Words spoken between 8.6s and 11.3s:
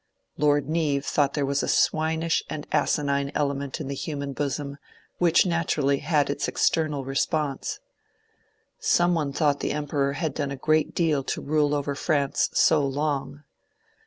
Some one thought the Emperor had done a great deal